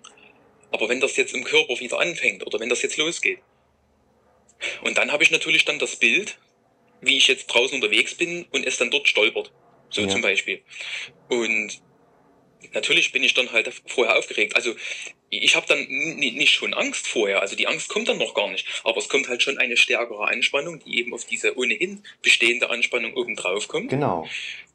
[0.71, 3.39] Aber wenn das jetzt im Körper wieder anfängt oder wenn das jetzt losgeht.
[4.81, 6.39] Und dann habe ich natürlich dann das Bild,
[7.01, 9.51] wie ich jetzt draußen unterwegs bin und es dann dort stolpert.
[9.89, 10.07] So Ja.
[10.07, 10.61] zum Beispiel.
[11.29, 11.81] Und
[12.73, 14.55] natürlich bin ich dann halt vorher aufgeregt.
[14.55, 14.73] Also
[15.29, 17.41] ich habe dann nicht schon Angst vorher.
[17.41, 18.65] Also die Angst kommt dann noch gar nicht.
[18.83, 23.13] Aber es kommt halt schon eine stärkere Anspannung, die eben auf diese ohnehin bestehende Anspannung
[23.13, 23.89] oben drauf kommt.
[23.89, 24.27] Genau.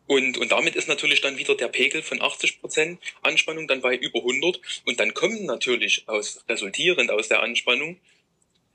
[0.07, 4.19] Und, und damit ist natürlich dann wieder der Pegel von 80% Anspannung dann bei über
[4.19, 4.61] 100.
[4.85, 7.99] Und dann kommen natürlich aus, resultierend aus der Anspannung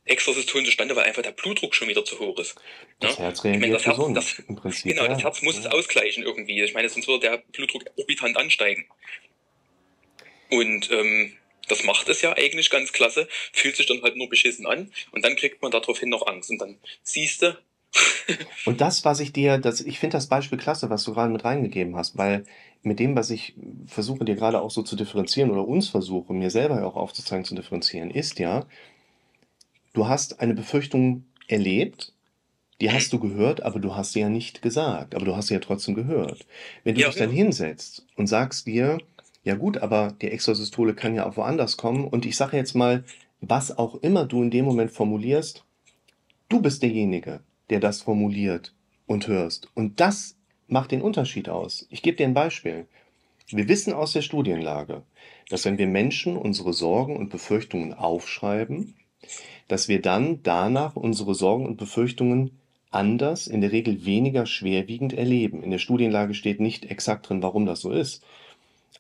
[0.06, 2.56] Extrasystolen zustande, weil einfach der Blutdruck schon wieder zu hoch ist.
[3.02, 3.24] Das Ja?
[3.26, 4.84] Herz Ich meine, reagiert das Herz, gesund, das, im Prinzip.
[4.92, 5.10] genau, ja.
[5.10, 5.72] das Herz muss es Ja.
[5.72, 6.64] ausgleichen irgendwie.
[6.64, 8.88] Ich meine, sonst würde der Blutdruck orbitant ansteigen.
[10.50, 11.34] Und ähm,
[11.68, 15.24] das macht es ja eigentlich ganz klasse, fühlt sich dann halt nur beschissen an und
[15.26, 16.50] dann kriegt man daraufhin noch Angst.
[16.50, 17.58] Und dann siehst du,
[18.64, 21.44] Und das, was ich dir, das, ich finde das Beispiel klasse, was du gerade mit
[21.46, 22.46] reingegeben hast, weil
[22.84, 23.56] mit dem, was ich
[23.88, 27.46] versuche dir gerade auch so zu differenzieren oder uns versuche, mir selber ja auch aufzuzeigen
[27.46, 28.66] zu differenzieren, ist ja,
[29.94, 32.14] du hast eine Befürchtung erlebt,
[32.82, 35.56] die hast du gehört, aber du hast sie ja nicht gesagt, aber du hast sie
[35.56, 36.46] ja trotzdem gehört.
[36.84, 39.00] Wenn du Ja, dich dann hinsetzt und sagst dir,
[39.48, 43.06] ja gut, aber die Extrasystole kann ja auch woanders kommen und ich sage jetzt mal,
[43.40, 45.64] was auch immer du in dem Moment formulierst,
[46.50, 48.74] du bist derjenige, der das formuliert
[49.06, 49.70] und hörst.
[49.74, 50.36] Und das
[50.68, 51.88] macht den Unterschied aus.
[51.90, 52.88] Ich gebe dir ein Beispiel.
[53.48, 55.04] Wir wissen aus der Studienlage,
[55.50, 58.96] dass wenn wir Menschen unsere Sorgen und Befürchtungen aufschreiben,
[59.70, 65.64] dass wir dann danach unsere Sorgen und Befürchtungen anders, in der Regel weniger schwerwiegend erleben.
[65.64, 68.26] In der Studienlage steht nicht exakt drin, warum das so ist.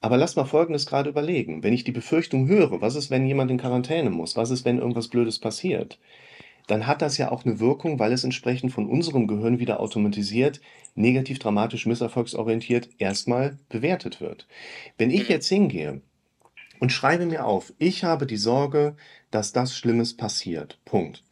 [0.02, 1.64] Aber lass mal Folgendes gerade überlegen.
[1.64, 4.36] Wenn ich die Befürchtung höre, was ist, wenn jemand in Quarantäne muss?
[4.36, 6.00] Was ist, wenn irgendwas Blödes passiert?
[6.68, 10.60] Dann hat das ja auch eine Wirkung, weil es entsprechend von unserem Gehirn wieder automatisiert,
[10.96, 14.48] negativ, dramatisch, misserfolgsorientiert erstmal bewertet wird.
[14.98, 15.30] Wenn ich Mhm.
[15.30, 16.02] jetzt hingehe
[16.80, 18.98] und schreibe mir auf, ich habe die Sorge,
[19.32, 20.80] dass das Schlimmes passiert.
[20.86, 21.24] Punkt.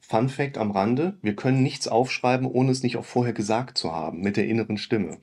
[0.00, 3.92] Fun Fact am Rande, wir können nichts aufschreiben, ohne es nicht auch vorher gesagt zu
[3.92, 5.18] haben, mit der inneren Stimme.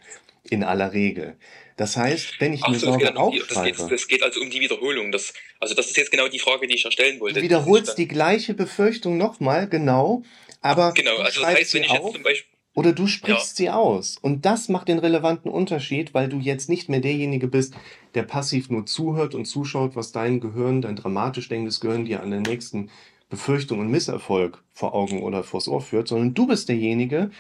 [0.50, 1.38] In aller Regel.
[1.82, 4.22] Das heißt, wenn ich ach eine so, Sorge dann um die, das, geht, das geht
[4.22, 5.12] also um die Wiederholung.
[5.12, 7.40] Das, also das ist jetzt genau die Frage, die ich ja stellen wollte.
[7.40, 10.22] du wiederholst die gleiche Befürchtung nochmal, genau,
[10.62, 14.20] aber Genau, also das heißt, wenn ich jetzt zum Beispiel, oder du sprichst sie aus.
[14.22, 17.74] Und das macht den relevanten Unterschied, weil du jetzt nicht mehr derjenige bist,
[18.14, 22.30] der passiv nur zuhört und zuschaut, was dein Gehirn, dein dramatisch denkendes Gehirn dir an
[22.30, 22.92] der nächsten
[23.32, 27.32] Befürchtung und Misserfolg vor Augen oder vors Ohr führt, sondern du bist derjenige,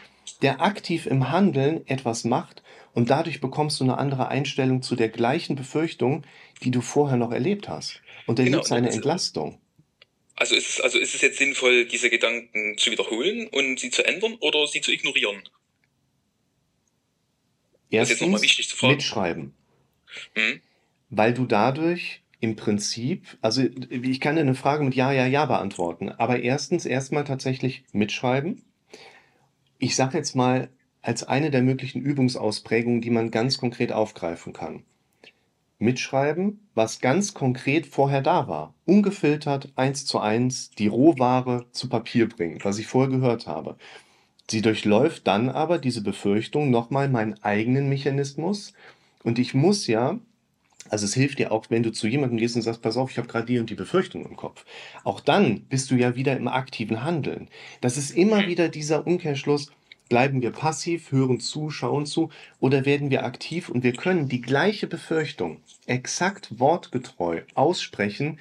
[0.41, 5.09] der aktiv im Handeln etwas macht und dadurch bekommst du eine andere Einstellung zu der
[5.09, 6.23] gleichen Befürchtung,
[6.63, 8.01] die du vorher noch erlebt hast.
[8.27, 9.59] Und Genau, erlebst eine das- Entlastung.
[10.35, 14.05] also ist es, also ist es jetzt sinnvoll, diese Gedanken zu wiederholen und sie zu
[14.05, 15.41] ändern oder sie zu ignorieren?
[17.91, 18.93] Das ist jetzt wichtig zu fragen.
[18.93, 19.53] mitschreiben.
[20.35, 20.61] Hm?
[21.09, 25.45] Weil du dadurch im Prinzip, also ich kann dir eine Frage mit Ja, Ja, Ja
[25.45, 28.63] beantworten, aber erstens erstmal tatsächlich mitschreiben.
[29.77, 30.69] Ich sage jetzt mal
[31.01, 34.83] als eine der möglichen Übungsausprägungen, die man ganz konkret aufgreifen kann.
[35.79, 38.75] Mitschreiben, was ganz konkret vorher da war.
[38.85, 43.77] Ungefiltert, eins zu eins, die Rohware zu Papier bringen, was ich vorher gehört habe.
[44.49, 48.73] Sie durchläuft dann aber diese Befürchtung nochmal meinen eigenen Mechanismus.
[49.23, 50.19] Und ich muss ja,
[50.89, 53.17] also es hilft dir auch, wenn du zu jemandem gehst und sagst, pass auf, ich
[53.17, 54.65] habe gerade die und die Befürchtung im Kopf.
[55.03, 57.47] Auch dann bist du ja wieder im aktiven Handeln.
[57.79, 59.71] Das ist immer wieder dieser Umkehrschluss,
[60.11, 64.41] bleiben wir passiv, hören zu, schauen zu oder werden wir aktiv und wir können die
[64.41, 68.37] gleiche Befürchtung exakt wortgetreu aussprechen.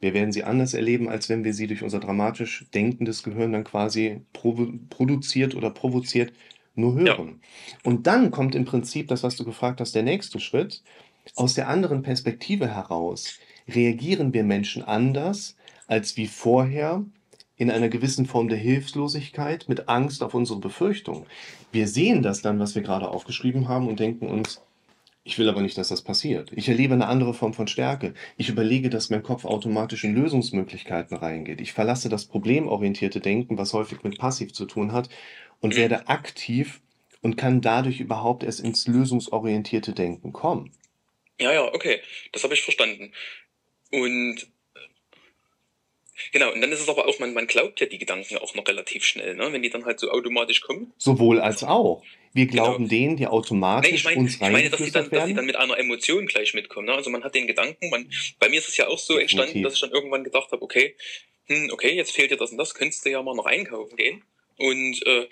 [0.00, 3.64] Wir werden sie anders erleben, als wenn wir sie durch unser dramatisch denkendes Gehirn dann
[3.64, 6.32] quasi produziert oder provoziert
[6.74, 7.42] nur hören.
[7.84, 10.82] Und dann kommt im Prinzip das, was du gefragt hast, der nächste Schritt.
[11.36, 15.54] Aus der anderen Perspektive heraus reagieren wir Menschen anders
[15.86, 17.04] als wie vorher
[17.60, 21.26] in einer gewissen Form der Hilflosigkeit mit Angst auf unsere Befürchtung.
[21.72, 24.62] Wir sehen das dann, was wir gerade aufgeschrieben haben und denken uns,
[25.22, 26.50] Ich will aber nicht, dass das passiert.
[26.54, 28.14] Ich erlebe eine andere Form von Stärke.
[28.38, 31.60] Ich überlege, dass mein Kopf automatisch in Lösungsmöglichkeiten reingeht.
[31.60, 35.10] Ich verlasse das problemorientierte Denken, was häufig mit passiv zu tun hat,
[35.60, 36.80] und werde aktiv
[37.20, 40.72] und kann dadurch überhaupt erst ins lösungsorientierte Denken kommen.
[41.38, 42.00] Ja, ja, okay.
[42.32, 43.12] Das habe ich verstanden.
[43.92, 44.48] Und
[46.32, 48.66] genau, und dann ist es aber auch, man, man glaubt ja die Gedanken auch noch
[48.66, 49.52] relativ schnell, ne?
[49.52, 50.92] Wenn die dann halt so automatisch kommen.
[50.98, 52.02] Sowohl als auch.
[52.32, 52.64] Wir Genau.
[52.64, 55.46] glauben denen, die automatisch ich meine, uns ich meine, dass die, dann, dass die dann
[55.46, 56.86] mit einer Emotion gleich mitkommen.
[56.86, 56.94] Ne?
[56.94, 59.66] Also man hat den Gedanken, man, bei mir ist es ja auch so entstanden, Definitiv.
[59.66, 60.94] dass ich dann irgendwann gedacht habe, okay,
[61.46, 64.22] hm, okay, jetzt fehlt dir das und das, könntest du ja mal noch einkaufen gehen
[64.56, 65.26] und äh,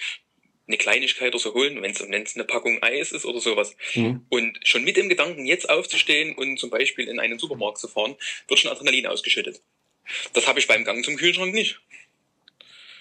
[0.67, 3.75] eine Kleinigkeit oder so holen, wenn es eine Packung Eis ist oder sowas.
[3.95, 4.27] Mhm.
[4.29, 8.17] Und schon mit dem Gedanken, jetzt aufzustehen und zum Beispiel in einen Supermarkt zu fahren,
[8.49, 9.63] wird schon Adrenalin ausgeschüttet.
[10.33, 11.81] Das habe ich beim Gang zum Kühlschrank nicht.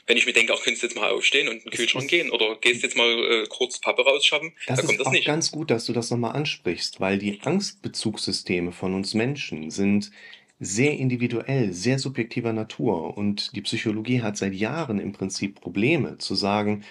[0.05, 2.09] Wenn ich mir denke, auch könntest du jetzt mal aufstehen und in den Kühlschrank ist-
[2.09, 5.11] gehen oder gehst jetzt mal äh, kurz Pappe rausschaffen, Das da kommt ist das auch
[5.11, 5.25] nicht.
[5.25, 10.11] ganz gut, dass du das nochmal ansprichst, weil die Angstbezugssysteme von uns Menschen sind
[10.59, 16.35] sehr individuell, sehr subjektiver Natur und die Psychologie hat seit Jahren im Prinzip Probleme zu
[16.35, 16.83] sagen,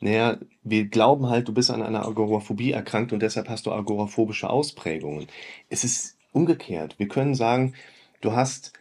[0.00, 4.48] naja, wir glauben halt, du bist an einer Agoraphobie erkrankt und deshalb hast du agoraphobische
[4.48, 5.26] Ausprägungen.
[5.68, 6.94] Es ist umgekehrt.
[6.98, 7.74] Wir können sagen,
[8.20, 8.72] du hast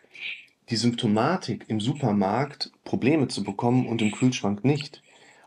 [0.71, 5.03] die Symptomatik im Supermarkt Probleme zu bekommen und im Kühlschrank nicht.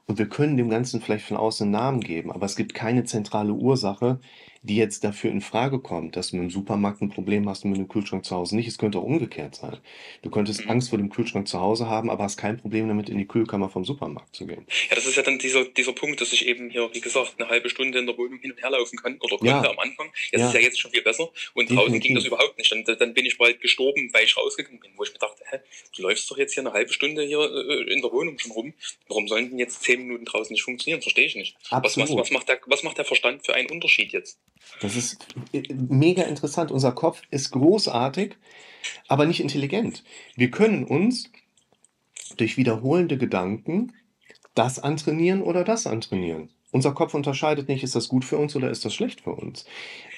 [0.06, 3.04] Und wir können dem Ganzen vielleicht von außen einen Namen geben, aber es gibt keine
[3.04, 4.20] zentrale Ursache,
[4.66, 7.70] die jetzt dafür in Frage kommt, dass du mit dem Supermarkt ein Problem hast und
[7.72, 8.66] mit dem Kühlschrank zu Hause nicht.
[8.66, 9.77] Es könnte auch umgekehrt sein.
[10.22, 10.70] Du könntest Mhm.
[10.70, 13.68] Angst vor dem Kühlschrank zu Hause haben, aber hast kein Problem damit, in die Kühlkammer
[13.68, 14.64] vom Supermarkt zu gehen.
[14.88, 17.50] Ja, das ist ja dann dieser, dieser Punkt, dass ich eben hier, wie gesagt, eine
[17.50, 19.70] halbe Stunde in der Wohnung hin und her laufen kann oder konnte Ja.
[19.70, 20.11] am Anfang.
[20.33, 20.48] Das Ja.
[20.48, 21.29] ist ja jetzt schon viel besser.
[21.53, 22.72] Und draußen ging das überhaupt nicht.
[22.72, 25.59] Dann, dann bin ich bald gestorben, weil ich rausgegangen bin, wo ich mir dachte, hä,
[25.94, 28.72] du läufst doch jetzt hier eine halbe Stunde hier äh, in der Wohnung schon rum.
[29.09, 31.03] Warum sollen denn jetzt zehn Minuten draußen nicht funktionieren?
[31.03, 31.55] Verstehe ich nicht.
[31.70, 32.18] Was, was, Absolut.
[32.18, 34.38] was, macht der, was macht der Verstand für einen Unterschied jetzt?
[34.80, 36.70] Das ist äh, mega interessant.
[36.70, 38.36] Unser Kopf ist großartig,
[39.08, 40.04] aber nicht intelligent.
[40.36, 41.30] Wir können uns
[42.36, 43.92] durch wiederholende Gedanken
[44.54, 46.50] das antrainieren oder das antrainieren.
[46.70, 49.64] Unser Kopf unterscheidet nicht, ist das gut für uns oder ist das schlecht für uns.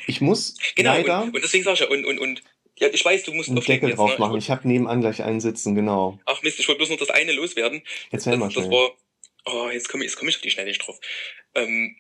[0.07, 2.43] Ich muss Genau, leider und, und deswegen sage ich ja, und, und, und
[2.79, 3.99] ja, ich weiß, du musst einen Deckel jetzt.
[3.99, 4.19] drauf Ne?
[4.19, 4.39] machen.
[4.39, 6.19] Ich habe nebenan gleich einen sitzen, genau.
[6.27, 7.79] Ach Mist, ich wollte bloß noch das eine loswerden.
[7.79, 8.71] Mal das, das schnell.
[8.71, 8.91] war,
[9.47, 10.99] oh, jetzt komme ich, jetzt komm ich auf die Schnelle nicht drauf.
[11.55, 11.97] Ähm,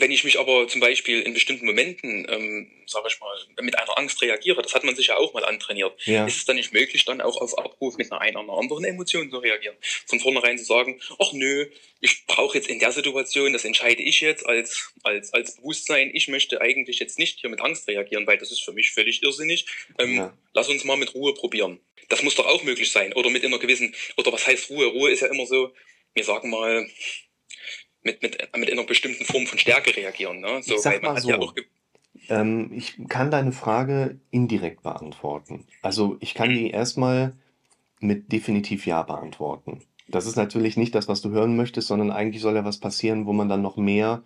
[0.00, 3.98] wenn ich mich aber zum Beispiel in bestimmten Momenten, ähm, sage ich mal, mit einer
[3.98, 6.72] Angst reagiere, das hat man sich ja auch mal antrainiert, Ja, ist es dann nicht
[6.72, 9.76] möglich, dann auch auf Abruf mit einer, einer anderen Emotion zu reagieren?
[10.06, 11.66] Von vornherein zu sagen, ach nö,
[12.00, 16.28] ich brauche jetzt in der Situation, das entscheide ich jetzt als, als, als Bewusstsein, ich
[16.28, 19.66] möchte eigentlich jetzt nicht hier mit Angst reagieren, weil das ist für mich völlig irrsinnig.
[19.98, 20.36] Ähm, ja.
[20.52, 21.80] lass uns mal mit Ruhe probieren.
[22.08, 23.12] Das muss doch auch möglich sein.
[23.12, 24.86] Oder mit einer gewissen, oder was heißt Ruhe?
[24.86, 25.72] Ruhe ist ja immer so,
[26.14, 26.88] wir sagen mal,
[28.02, 30.40] mit, mit, mit einer bestimmten Form von Stärke reagieren.
[30.40, 30.62] Ne?
[30.62, 31.52] So, Ich sag mal ja so.
[31.52, 31.64] ge-
[32.28, 35.66] Ähm, ich kann deine Frage indirekt beantworten.
[35.82, 37.34] Also ich kann die erstmal
[38.00, 39.82] mit definitiv Ja beantworten.
[40.08, 43.26] Das ist natürlich nicht das, was du hören möchtest, sondern eigentlich soll ja was passieren,
[43.26, 44.22] wo man dann noch mehr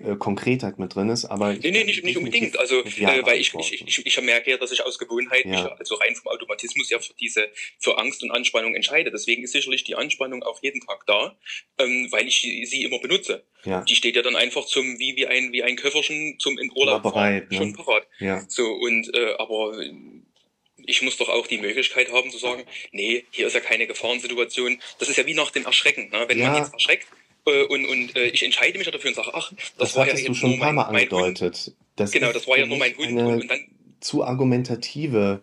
[0.00, 1.24] äh, Konkretheit mit drin ist.
[1.24, 2.58] Aber Nee, nee, nicht, nicht unbedingt.
[2.58, 5.50] Also, Ja äh, weil ich, ich, ich, ich merke ja, dass ich aus Gewohnheit Ja.
[5.50, 9.10] mich, also rein vom Automatismus ja für diese, für Angst und Anspannung entscheide.
[9.10, 11.36] Deswegen ist sicherlich die Anspannung auch jeden Tag da,
[11.78, 13.44] ähm, weil ich sie immer benutze.
[13.64, 16.70] Ja, Die steht ja dann einfach zum, wie, wie ein, wie ein Köfferchen zum in
[16.74, 17.56] Urlaub bereit, ne?
[17.58, 18.06] schon parat.
[18.18, 18.44] ja.
[18.48, 19.92] So, und, äh, aber äh,
[20.88, 24.78] ich muss doch auch die Möglichkeit haben zu sagen, nee, hier ist ja keine Gefahrensituation.
[25.00, 26.24] Das ist ja wie nach dem Erschrecken, ne?
[26.28, 26.50] Wenn Ja.
[26.50, 27.06] man jetzt erschreckt
[27.46, 30.34] und, und äh, ich entscheide mich dafür und sage, ach, das, Das, war ja du
[30.34, 31.72] schon ein paar Mal mein angedeutet.
[31.94, 33.08] Das Genau, das war ja nur mein Hund.
[33.08, 33.60] eine Und, dann,
[34.00, 35.42] zu argumentative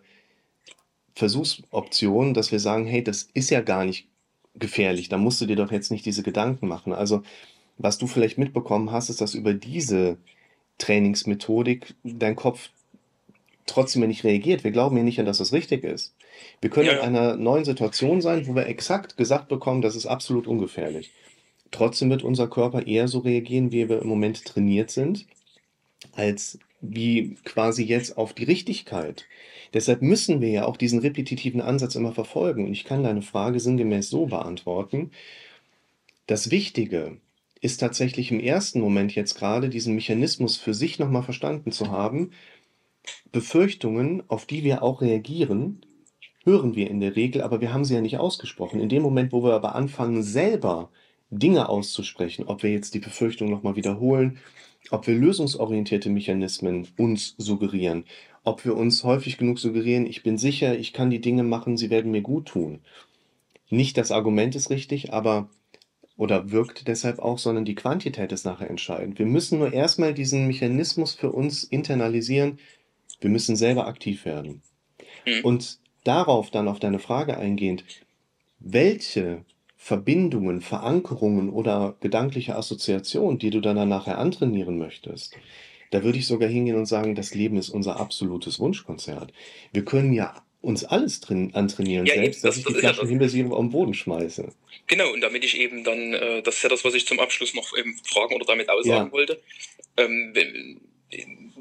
[1.15, 4.07] Versuchsoption, dass wir sagen, hey, das ist ja gar nicht
[4.55, 6.93] gefährlich, da musst du dir doch jetzt nicht diese Gedanken machen.
[6.93, 7.23] Also,
[7.77, 10.17] was du vielleicht mitbekommen hast, ist, dass über diese
[10.77, 12.69] Trainingsmethodik dein Kopf
[13.65, 14.63] trotzdem ja nicht reagiert.
[14.63, 16.15] Wir glauben ja nicht an, dass das richtig ist.
[16.61, 20.05] Wir können Ja, in einer neuen Situation sein, wo wir exakt gesagt bekommen, das ist
[20.05, 21.11] absolut ungefährlich.
[21.73, 25.25] Trotzdem wird unser Körper eher so reagieren, wie wir im Moment trainiert sind,
[26.13, 29.25] als wie quasi jetzt auf die Richtigkeit.
[29.73, 32.65] Deshalb müssen wir ja auch diesen repetitiven Ansatz immer verfolgen.
[32.65, 35.09] Und ich kann deine Frage sinngemäß so beantworten.
[36.27, 37.17] Das Wichtige
[37.59, 42.33] ist tatsächlich im ersten Moment jetzt gerade diesen Mechanismus für sich nochmal verstanden zu haben.
[43.31, 45.83] Befürchtungen, auf die wir auch reagieren,
[46.43, 48.79] hören wir in der Regel, aber wir haben sie ja nicht ausgesprochen.
[48.79, 50.91] In dem Moment, wo wir aber anfangen, selber
[51.39, 54.38] Dinge auszusprechen, ob wir jetzt die Befürchtung nochmal wiederholen,
[54.91, 58.06] ob wir lösungsorientierte Mechanismen uns suggerieren,
[58.43, 61.89] ob wir uns häufig genug suggerieren, ich bin sicher, ich kann die Dinge machen, sie
[61.89, 62.82] werden mir gut tun.
[63.69, 65.50] Nicht das Argument ist richtig, aber
[66.15, 69.17] oder wirkt deshalb auch, sondern die Quantität ist nachher entscheidend.
[69.17, 72.60] Wir müssen nur erstmal diesen Mechanismus für uns internalisieren.
[73.19, 74.62] Wir müssen selber aktiv werden.
[75.26, 75.43] Mhm.
[75.43, 77.84] Und darauf dann auf deine Frage eingehend,
[78.60, 79.43] welche
[79.84, 85.36] Verbindungen, Verankerungen oder gedankliche Assoziationen, die du dann nachher antrainieren möchtest,
[85.91, 89.34] da würde ich sogar hingehen und sagen, das Leben ist unser absolutes Wunschkonzert.
[89.74, 92.88] Wir können ja uns alles drin antrainieren, Ja, eben, selbst, dass das- ich das die
[92.88, 93.08] ist ja.
[93.08, 94.54] Himbeersirup den Boden schmeiße.
[94.88, 97.54] Genau, und damit ich eben dann, äh, das ist ja das, was ich zum Abschluss
[97.54, 99.12] noch ähm, fragen oder damit aussagen Ja.
[99.12, 99.41] wollte.
[99.98, 100.34] Ähm,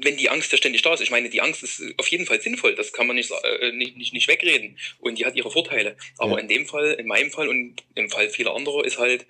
[0.03, 2.41] wenn, die Angst ja ständig da ist, ich meine, die Angst ist auf jeden Fall
[2.41, 5.95] sinnvoll, das kann man nicht, äh, nicht, nicht, nicht wegreden und die hat ihre Vorteile.
[6.17, 6.39] Aber Ja.
[6.39, 9.25] in dem Fall, in meinem Fall und im Fall vieler anderer ist halt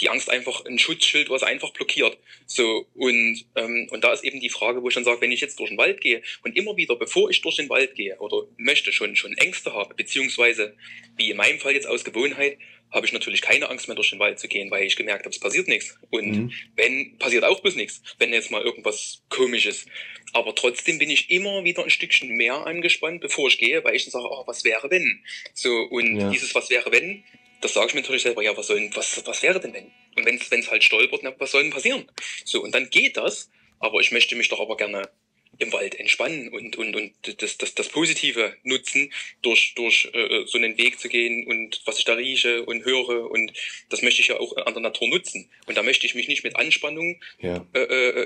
[0.00, 2.18] die Angst einfach ein Schutzschild, was einfach blockiert.
[2.46, 5.40] So, und, ähm, und da ist eben die Frage, wo ich dann sage, wenn ich
[5.40, 8.46] jetzt durch den Wald gehe und immer wieder, bevor ich durch den Wald gehe oder
[8.56, 10.76] möchte schon, schon Ängste habe, beziehungsweise
[11.16, 12.58] wie in meinem Fall jetzt aus Gewohnheit,
[12.94, 15.34] habe ich natürlich keine Angst mehr durch den Wald zu gehen, weil ich gemerkt habe,
[15.34, 15.98] es passiert nichts.
[16.10, 16.52] Und Mhm.
[16.76, 19.84] wenn, passiert auch bloß nichts, wenn jetzt mal irgendwas komisches.
[20.32, 24.04] Aber trotzdem bin ich immer wieder ein Stückchen mehr angespannt, bevor ich gehe, weil ich
[24.04, 25.24] dann sage, oh, was wäre wenn?
[25.52, 26.30] So, und Ja.
[26.30, 27.24] dieses was wäre wenn,
[27.60, 29.90] das sage ich mir natürlich selber, ja, was soll, denn- was, was wäre denn wenn?
[30.16, 32.08] Und wenn es halt stolpert, na, was soll denn passieren?
[32.44, 35.08] So, und dann geht das, aber ich möchte mich doch aber gerne
[35.58, 37.12] im Wald entspannen und, und, und
[37.42, 39.12] das, das, das Positive nutzen,
[39.42, 43.30] durch, durch äh, so einen Weg zu gehen und was ich da rieche und höre
[43.30, 43.52] und
[43.90, 45.50] das möchte ich ja auch an der Natur nutzen.
[45.66, 47.64] Und da möchte ich mich nicht mit Anspannung Ja.
[47.74, 47.80] äh,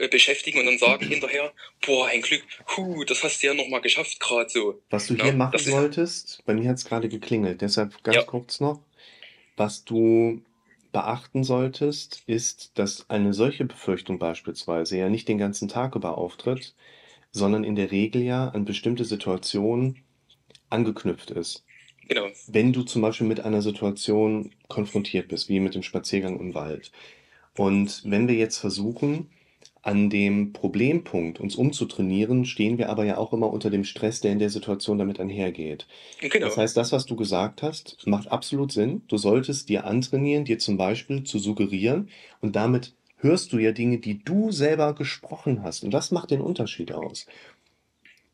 [0.04, 1.52] äh, beschäftigen und dann sagen hinterher,
[1.84, 2.42] boah, ein Glück,
[2.76, 4.80] hu, das hast du ja nochmal geschafft gerade so.
[4.90, 8.02] Was du Ja, hier machen das ist- solltest, bei mir hat es gerade geklingelt, deshalb
[8.04, 8.22] ganz Ja.
[8.24, 8.80] kurz noch,
[9.56, 10.42] was du
[10.92, 16.74] beachten solltest, ist, dass eine solche Befürchtung beispielsweise ja nicht den ganzen Tag über auftritt,
[17.30, 20.02] sondern in der Regel ja an bestimmte Situationen
[20.70, 21.64] angeknüpft ist.
[22.08, 22.26] Genau.
[22.46, 26.90] Wenn du zum Beispiel mit einer Situation konfrontiert bist, wie mit dem Spaziergang im Wald.
[27.56, 29.28] Und wenn wir jetzt versuchen,
[29.82, 34.32] an dem Problempunkt uns umzutrainieren, stehen wir aber ja auch immer unter dem Stress, der
[34.32, 35.86] in der Situation damit einhergeht.
[36.20, 36.46] Genau.
[36.46, 39.02] Das heißt, das, was du gesagt hast, macht absolut Sinn.
[39.08, 42.08] Du solltest dir antrainieren, dir zum Beispiel zu suggerieren
[42.40, 45.84] und damit hörst du ja Dinge, die du selber gesprochen hast.
[45.84, 47.26] Und das macht den Unterschied aus.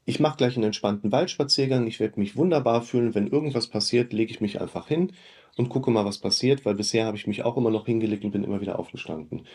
[0.07, 3.15] Ich mache gleich einen entspannten Waldspaziergang, ich werde mich wunderbar fühlen.
[3.15, 5.13] Wenn irgendwas passiert, lege ich mich einfach hin
[5.57, 8.33] und gucke mal, was passiert, weil bisher habe ich mich auch immer noch hingelegt und
[8.33, 9.47] bin immer wieder aufgestanden.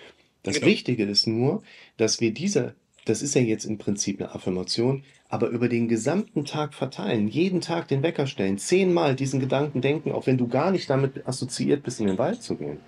[0.44, 0.68] Das Genau.
[0.68, 1.62] Wichtige ist nur,
[1.98, 2.74] dass wir diese,
[3.06, 7.62] das ist ja jetzt im Prinzip eine Affirmation, aber über den gesamten Tag verteilen, jeden
[7.62, 11.84] Tag den Wecker stellen, zehnmal diesen Gedanken denken, auch wenn du gar nicht damit assoziiert
[11.84, 12.80] bist, in den Wald zu gehen.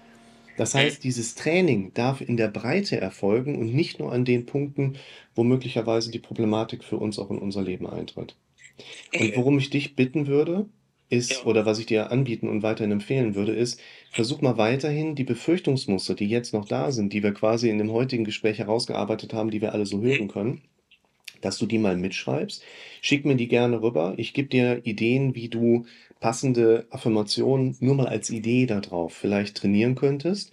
[0.56, 4.98] Das heißt, dieses Training darf in der Breite erfolgen und nicht nur an den Punkten,
[5.36, 8.38] wo möglicherweise die Problematik für uns auch in unser Leben eintritt.
[9.18, 9.38] Und Okay.
[9.38, 10.70] worum ich dich bitten würde,
[11.10, 11.44] ist, Ja.
[11.46, 16.16] oder was ich dir anbieten und weiterhin empfehlen würde, ist, versuch mal weiterhin die Befürchtungsmuster,
[16.16, 19.62] die jetzt noch da sind, die wir quasi in dem heutigen Gespräch herausgearbeitet haben, die
[19.62, 20.62] wir alle so hören können,
[21.42, 22.64] dass du die mal mitschreibst.
[23.02, 24.14] Schick mir die gerne rüber.
[24.18, 25.86] Ich gebe dir Ideen, wie du
[26.20, 30.52] passende Affirmationen nur mal als Idee darauf vielleicht trainieren könntest.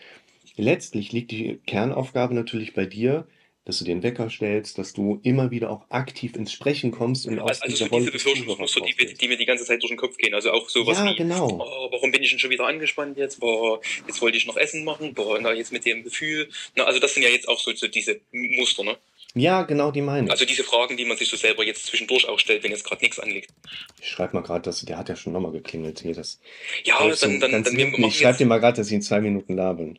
[0.56, 3.26] Letztlich liegt die Kernaufgabe natürlich bei dir,
[3.68, 7.38] dass du den Wecker stellst, dass du immer wieder auch aktiv ins Sprechen kommst und
[7.38, 9.90] aus Also dieser so Rolle diese des Befürchtungsmuster, die, die mir die ganze Zeit durch
[9.90, 10.32] den Kopf gehen.
[10.32, 11.48] Also auch sowas Ja, wie, genau.
[11.60, 13.40] oh, warum bin ich denn schon wieder angespannt jetzt?
[13.40, 15.12] Boah, jetzt wollte ich noch Essen machen.
[15.12, 16.48] Boah, na, jetzt mit dem Gefühl.
[16.76, 18.96] Na, also das sind ja jetzt auch so, so diese Muster, ne?
[19.34, 20.30] Ja, genau die meine ich.
[20.30, 23.02] Also diese Fragen, die man sich so selber jetzt zwischendurch auch stellt, wenn jetzt gerade
[23.02, 23.52] nichts anliegt.
[24.00, 26.14] Ich schreibe mal gerade, dass der hat ja schon nochmal geklingelt hier.
[26.14, 26.40] Das
[26.84, 29.02] Ja, Alles so dann, dann, dann wir ich schreibe dir mal gerade, dass ich in
[29.02, 29.98] zwei Minuten da bin.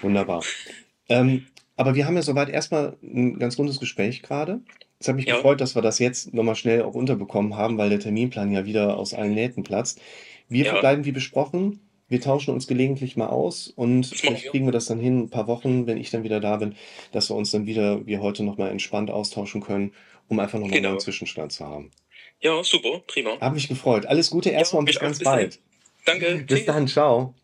[0.00, 0.44] Wunderbar.
[1.08, 4.60] Ähm, aber wir haben ja soweit erstmal ein ganz rundes Gespräch gerade.
[4.98, 5.36] Es hat mich Ja.
[5.36, 8.96] gefreut, dass wir das jetzt nochmal schnell auch unterbekommen haben, weil der Terminplan ja wieder
[8.96, 10.00] aus allen Nähten platzt.
[10.48, 10.72] Wir Ja.
[10.72, 11.80] verbleiben wie besprochen.
[12.10, 15.46] Wir tauschen uns gelegentlich mal aus und vielleicht kriegen wir das dann hin, ein paar
[15.46, 16.74] Wochen, wenn ich dann wieder da bin,
[17.12, 19.94] dass wir uns dann wieder wie heute nochmal entspannt austauschen können,
[20.28, 20.88] um einfach nochmal Genau.
[20.88, 21.90] einen neuen Zwischenstand zu haben.
[22.40, 23.38] ja, super, prima.
[23.40, 24.06] Hab mich gefreut.
[24.06, 25.34] Alles Gute erstmal und bis ganz Bis dann.
[25.36, 25.58] bald.
[26.04, 26.44] Danke.
[26.48, 27.34] Bis dann, ciao.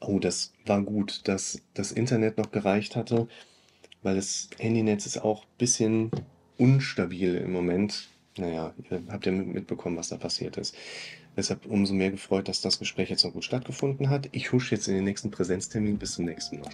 [0.00, 3.28] Oh, das war gut, dass das Internet noch gereicht hatte,
[4.02, 6.10] weil das Handynetz ist auch ein bisschen
[6.58, 8.08] unstabil im Moment.
[8.36, 10.74] Naja, ihr habt ja mit- mitbekommen, was da passiert ist.
[11.36, 14.28] Deshalb umso mehr gefreut, dass das Gespräch jetzt noch gut stattgefunden hat.
[14.32, 15.98] Ich husche jetzt in den nächsten Präsenztermin.
[15.98, 16.70] Bis zum nächsten Mal.